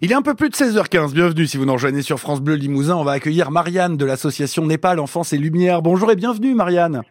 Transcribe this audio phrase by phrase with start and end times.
[0.00, 1.12] Il est un peu plus de 16h15.
[1.12, 2.94] Bienvenue si vous nous rejoignez sur France Bleu Limousin.
[2.94, 5.82] On va accueillir Marianne de l'association Népal Enfance et Lumière.
[5.82, 7.02] Bonjour et bienvenue Marianne.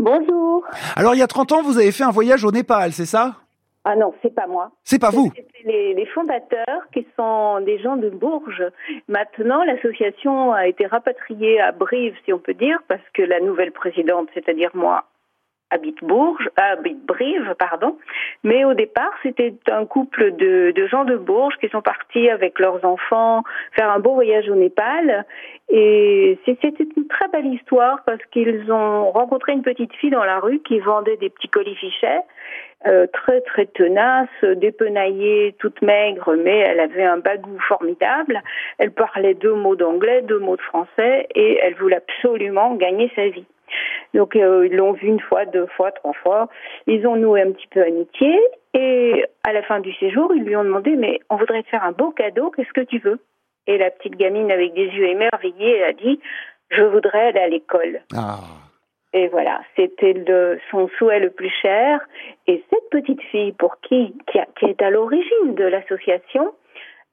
[0.00, 0.64] Bonjour.
[0.96, 3.36] Alors il y a 30 ans, vous avez fait un voyage au Népal, c'est ça?
[3.84, 4.72] Ah non, c'est pas moi.
[4.82, 5.30] C'est pas vous
[5.64, 8.64] les, les fondateurs qui sont des gens de Bourges.
[9.08, 13.72] Maintenant, l'association a été rapatriée à Brive, si on peut dire, parce que la nouvelle
[13.72, 15.04] présidente, c'est-à-dire moi,
[15.74, 17.98] habite Bourges, habite Brive, pardon.
[18.44, 22.84] Mais au départ, c'était un couple de, gens de Bourges qui sont partis avec leurs
[22.84, 25.26] enfants faire un beau voyage au Népal.
[25.68, 30.38] Et c'était une très belle histoire parce qu'ils ont rencontré une petite fille dans la
[30.38, 32.20] rue qui vendait des petits colifichets.
[32.86, 38.42] euh, très très tenace, dépenaillée, toute maigre, mais elle avait un bagou formidable.
[38.76, 43.28] Elle parlait deux mots d'anglais, deux mots de français, et elle voulait absolument gagner sa
[43.28, 43.46] vie.
[44.14, 46.48] Donc euh, ils l'ont vue une fois, deux fois, trois fois.
[46.86, 48.38] Ils ont noué un petit peu amitié
[48.72, 51.84] et à la fin du séjour, ils lui ont demandé mais on voudrait te faire
[51.84, 53.18] un beau cadeau, qu'est-ce que tu veux?
[53.66, 56.20] Et la petite gamine avec des yeux émerveillés a dit
[56.70, 58.00] je voudrais aller à l'école.
[58.16, 58.38] Ah.
[59.12, 60.14] Et voilà, c'était
[60.72, 62.00] son souhait le plus cher.
[62.48, 66.52] Et cette petite fille pour qui, qui, a- qui est à l'origine de l'association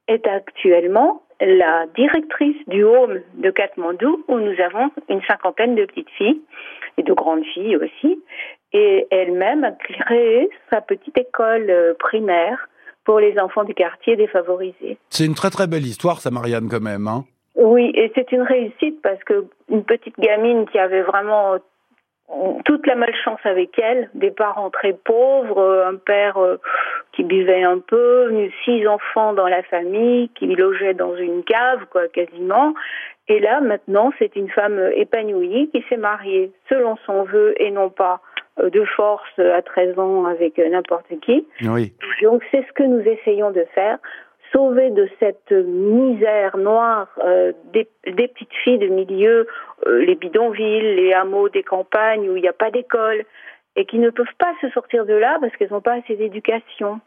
[0.07, 6.09] est actuellement la directrice du home de Katmandou où nous avons une cinquantaine de petites
[6.11, 6.41] filles
[6.97, 8.21] et de grandes filles aussi.
[8.73, 12.69] Et elle-même a créé sa petite école euh, primaire
[13.03, 14.97] pour les enfants du quartier défavorisés.
[15.09, 17.07] C'est une très très belle histoire ça Marianne quand même.
[17.07, 17.25] Hein
[17.55, 21.57] Oui, et c'est une réussite parce que une petite gamine qui avait vraiment
[22.65, 26.57] toute la malchance avec elle, des parents très pauvres, euh, un père euh,
[27.11, 28.31] qui buvait un peu,
[28.63, 32.73] six enfants dans la famille, qui logeait dans une cave, quoi, quasiment.
[33.31, 37.71] Et là, maintenant, c'est une femme euh, épanouie qui s'est mariée selon son vœu et
[37.71, 38.19] non pas
[38.59, 41.47] euh, de force euh, à 13 ans avec n'importe qui.
[41.63, 41.93] oui.
[42.21, 43.99] Donc c'est ce que nous essayons de faire,
[44.51, 49.47] sauver de cette misère noire euh, des, des petites filles de milieu,
[49.87, 53.23] euh, les bidonvilles, les hameaux des campagnes où il n'y a pas d'école
[53.77, 56.99] et qui ne peuvent pas se sortir de là parce qu'elles n'ont pas assez d'éducation.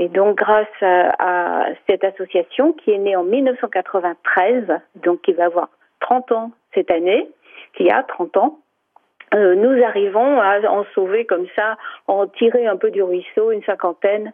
[0.00, 4.64] Et donc grâce à, cette association qui est née en 1993,
[4.96, 5.68] donc qui va avoir
[6.00, 7.28] 30 ans cette année,
[7.76, 8.58] qui a 30 ans,
[9.34, 13.62] euh, nous arrivons à en sauver comme ça, en tirer un peu du ruisseau, une
[13.62, 14.32] cinquantaine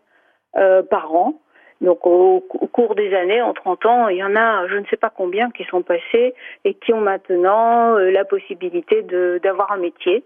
[0.56, 1.34] euh, par an.
[1.80, 2.40] Donc au,
[2.72, 5.50] cours des années, en 30 ans, il y en a je ne sais pas combien
[5.50, 6.32] qui sont passés
[6.64, 9.02] et qui ont maintenant euh, la possibilité
[9.42, 10.22] d'avoir un métier.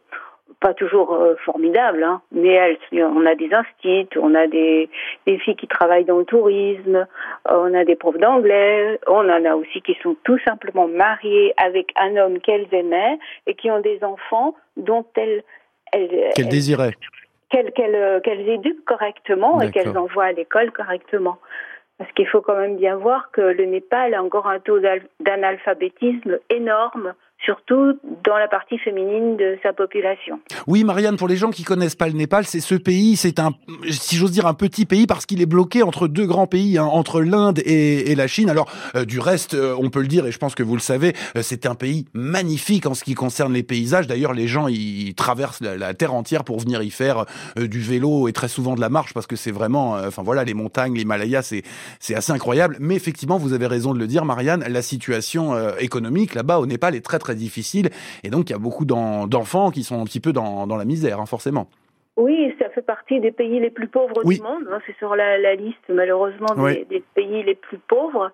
[0.59, 4.91] Pas toujours euh, formidable, hein, mais elles, on a des instits, on a des,
[5.27, 7.05] des filles qui travaillent dans le tourisme, euh,
[7.47, 11.93] on a des profs d'anglais, on en a aussi qui sont tout simplement mariées avec
[11.97, 15.43] un homme qu'elles aimaient et qui ont des enfants dont elles,
[15.93, 16.93] elles, Qu'elle elles- désirait.
[17.49, 21.39] qu'elles qu'elles, euh, qu'elles éduquent correctement et qu'elles envoient à l'école correctement.
[21.99, 24.81] Parce qu'il faut quand même bien voir que le Népal a encore un taux
[25.21, 27.15] d'analphabétisme énorme,
[27.45, 30.41] surtout dans la partie féminine de sa population.
[30.67, 33.53] Oui, Marianne, pour les gens qui connaissent pas le Népal, c'est ce pays, c'est un,
[33.89, 36.85] si j'ose dire, un petit pays parce qu'il est bloqué entre deux grands pays, hein,
[36.85, 38.51] entre l'Inde et, la Chine.
[38.51, 40.81] Alors, euh, du reste, euh, on peut le dire, et je pense que vous le
[40.81, 44.07] savez, euh, c'est un pays magnifique en ce qui concerne les paysages.
[44.07, 47.25] D'ailleurs, les gens, ils traversent la, terre entière pour venir y faire
[47.57, 50.55] du vélo et très souvent de la marche parce que c'est vraiment, enfin voilà, les
[50.55, 51.63] montagnes, l'Himalaya, c'est
[51.99, 52.77] c'est assez incroyable.
[52.81, 56.95] Mais effectivement, vous avez raison de le dire, Marianne, la situation économique là-bas au Népal
[56.95, 57.89] est très très difficile,
[58.25, 60.77] et donc il y a beaucoup d'en- d'enfants qui sont un petit peu dans, dans
[60.77, 61.67] la misère, hein, forcément.
[62.17, 64.37] Oui, ça fait partie des pays les plus pauvres Oui.
[64.37, 64.65] du monde.
[64.71, 64.79] hein.
[64.87, 66.87] C'est sur la, la liste, malheureusement, des, Oui.
[66.91, 68.31] des pays les plus pauvres.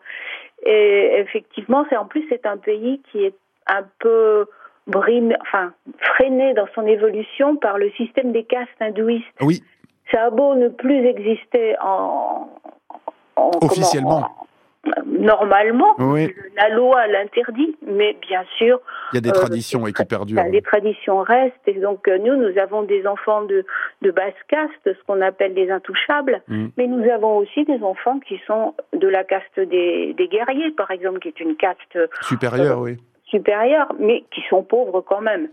[0.64, 3.34] Et effectivement, c'est en plus c'est un pays qui est
[3.68, 4.46] un peu
[4.88, 9.26] brimé, enfin freiné dans son évolution par le système des castes hindouistes.
[9.40, 9.62] Oui,
[10.12, 12.48] Ça a beau ne plus exister en,
[13.36, 14.18] en- comment- Officiellement.
[14.18, 14.45] en-
[15.06, 18.80] normalement, oui, la loi l'interdit, mais bien sûr,
[19.12, 20.36] il y a des Euh, traditions et qui perdurent.
[20.42, 21.54] ben, les traditions restent.
[21.66, 23.64] Et donc euh, nous, nous avons des enfants de,
[24.02, 26.66] de basse caste, ce qu'on appelle les intouchables, Mm.
[26.76, 30.90] mais nous avons aussi des enfants qui sont de la caste des, des guerriers, par
[30.90, 32.96] exemple, qui est une caste Supérieur, oui.
[33.24, 35.48] supérieure, mais qui sont pauvres quand même.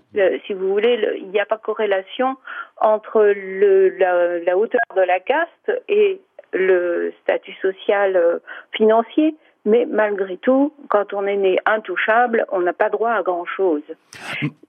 [0.45, 2.35] Si vous voulez, le- il n'y a pas corrélation
[2.79, 6.21] entre le, la, la hauteur de la caste et
[6.53, 8.39] le statut social euh,
[8.71, 9.35] financier.
[9.65, 13.83] Mais malgré tout, quand on est né intouchable, on n'a pas droit à grand-chose.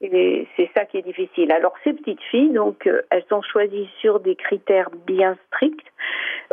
[0.00, 1.50] Et c'est ça qui est difficile.
[1.50, 5.86] Alors ces petites filles, donc, euh, elles sont choisies sur des critères bien stricts.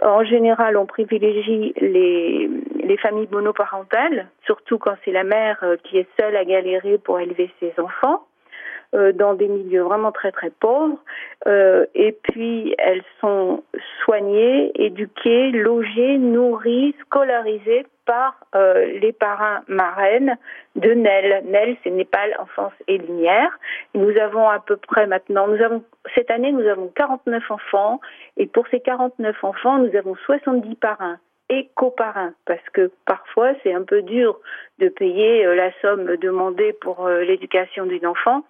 [0.02, 2.50] En général, on privilégie les,
[2.84, 7.20] les familles monoparentales, surtout quand c'est la mère euh, qui est seule à galérer pour
[7.20, 8.26] élever ses enfants.
[8.94, 10.98] euh, dans des milieux vraiment très très pauvres.
[11.48, 13.64] Euh, et puis elles sont
[14.12, 20.38] soignées, éduquées, logées, nourries, scolarisées par euh, les parrains marraines
[20.76, 21.46] de NEL.
[21.46, 23.58] NEL, c'est Népal Enfance et Lumière.
[23.96, 25.48] Nous avons à peu près maintenant,
[26.14, 28.02] cette année, nous avons 49 enfants.
[28.36, 31.18] Et pour ces 49 enfants, nous avons 70 parrains
[31.48, 34.40] et coparrains, parce que parfois c'est un peu dur
[34.80, 38.44] de payer euh, la somme demandée pour euh, l'éducation d'un enfant,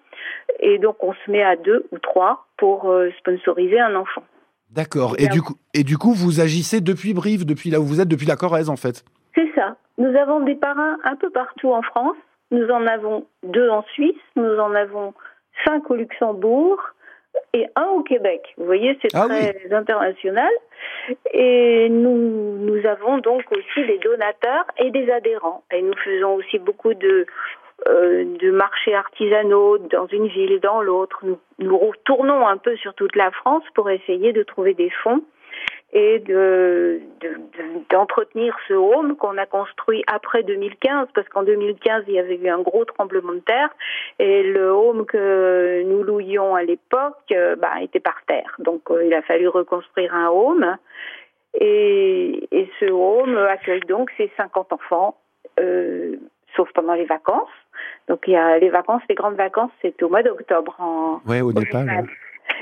[0.59, 4.23] et donc on se met à deux ou trois pour sponsoriser un enfant.
[4.73, 5.15] D'accord.
[5.19, 8.07] Et du coup, et du coup, vous agissez depuis Brive, depuis là où vous êtes,
[8.07, 9.03] depuis la Corrèze en fait?
[9.35, 9.75] C'est ça.
[9.97, 12.15] Nous avons des parrains un peu partout en France.
[12.51, 14.15] Nous en avons deux en Suisse.
[14.35, 15.13] Nous en avons
[15.65, 16.79] cinq au Luxembourg
[17.53, 18.41] et un au Québec.
[18.57, 20.51] Vous voyez, c'est Ah très international.
[21.33, 25.63] Et nous, nous avons donc aussi des donateurs et des adhérents.
[25.73, 27.25] Et nous faisons aussi beaucoup de,
[27.88, 31.19] euh, de marchés artisanaux dans une ville dans l'autre.
[31.24, 35.24] Nous, nous retournons un peu sur toute la France pour essayer de trouver des fonds
[35.94, 37.01] et de,
[37.89, 42.48] d'entretenir ce home qu'on a construit après 2015 parce qu'en 2015 il y avait eu
[42.48, 43.69] un gros tremblement de terre
[44.18, 49.04] et le home que nous louions à l'époque euh, bah, était par terre donc euh,
[49.04, 50.78] il a fallu reconstruire un home
[51.60, 55.18] et, et ce home accueille donc ces 50 enfants
[55.60, 56.16] euh,
[56.56, 57.50] sauf pendant les vacances
[58.07, 61.42] donc il y a les vacances les grandes vacances c'est au mois d'octobre en ouais
[61.42, 62.04] au Népal ouais.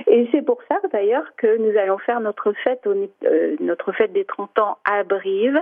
[0.07, 2.93] Et c'est pour ça d'ailleurs que nous allons faire notre fête, au,
[3.25, 5.59] euh, notre fête des 30 ans à Brive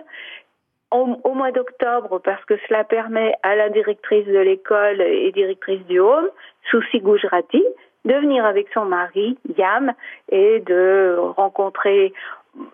[0.91, 5.83] au, au mois d'octobre parce que cela permet à la directrice de l'école et directrice
[5.87, 6.29] du home,
[6.69, 7.63] Souci Gujarati,
[8.05, 9.93] de venir avec son mari, Yam,
[10.29, 12.13] et de rencontrer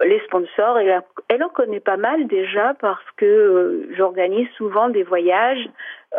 [0.06, 0.78] les sponsors.
[0.78, 5.70] Elle en connaît pas mal déjà parce que euh, j'organise souvent des voyages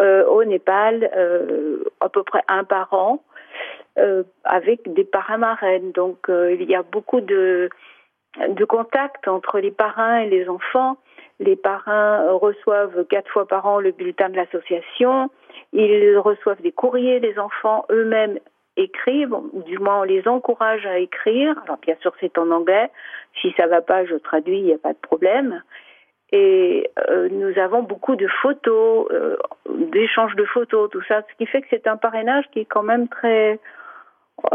[0.00, 3.22] euh, au Népal, euh, à peu près un par an
[4.42, 5.92] avec des parrains marraines.
[5.92, 7.70] Donc il y a beaucoup de,
[8.48, 10.96] de contacts entre les parrains et les enfants.
[11.38, 15.30] Les parrains reçoivent quatre fois par an le bulletin de l'association.
[15.72, 17.20] Ils reçoivent des courriers.
[17.20, 18.40] Les enfants eux-mêmes
[18.76, 21.54] écrivent, ou du moins on les encourage à écrire.
[21.64, 22.90] Alors bien sûr c'est en anglais.
[23.40, 25.62] Si ça va pas, je traduis, il n'y a pas de problème.
[26.32, 29.36] Et euh, nous avons beaucoup de photos, euh,
[29.68, 32.82] d'échanges de photos, tout ça, ce qui fait que c'est un parrainage qui est quand
[32.82, 33.60] même très,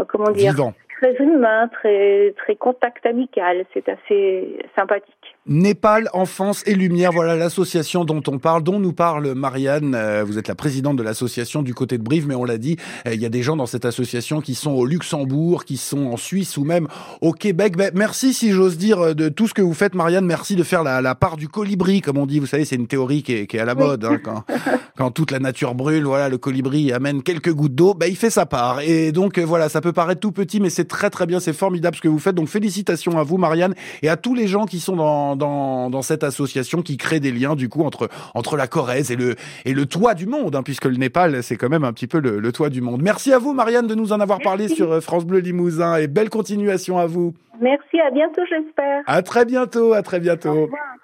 [0.08, 0.74] comment dire, Vivant.
[1.00, 3.64] Très humain, très très contact amical.
[3.72, 5.14] C'est assez sympathique.
[5.46, 9.94] Népal, Enfance et Lumière, voilà l'association dont on parle, dont nous parle Marianne.
[9.94, 12.76] Euh, vous êtes la présidente de l'association du côté de Brive, mais on l'a dit,
[13.06, 16.06] euh, il y a des gens dans cette association qui sont au Luxembourg, qui sont
[16.06, 16.86] en Suisse ou même
[17.22, 17.76] au Québec.
[17.76, 20.26] Ben, merci, si j'ose dire, de tout ce que vous faites, Marianne.
[20.26, 22.38] Merci de faire la, la part du colibri, comme on dit.
[22.38, 24.04] Vous savez, c'est une théorie qui est, qui est à la mode.
[24.04, 24.44] Hein, quand,
[24.96, 27.94] quand toute la nature brûle, voilà, le colibri amène quelques gouttes d'eau.
[27.94, 28.80] Ben, il fait sa part.
[28.82, 31.54] Et donc, euh, voilà, ça peut paraître tout petit, mais c'est très très bien, c'est
[31.54, 32.34] formidable ce que vous faites.
[32.34, 36.02] Donc, félicitations à vous, Marianne, et à tous les gens qui sont dans dans, dans
[36.02, 39.72] cette association qui crée des liens du coup entre entre la Corrèze et le et
[39.72, 42.38] le toit du monde, hein, puisque le Népal c'est quand même un petit peu le,
[42.38, 43.00] le, toit du monde.
[43.02, 44.44] Merci à vous Marianne de nous en avoir Merci.
[44.44, 47.32] parlé sur France Bleu Limousin et belle continuation à vous.
[47.60, 49.02] Merci, à bientôt j'espère.
[49.06, 50.48] À très bientôt, à très bientôt.
[50.48, 51.00] Au revoir.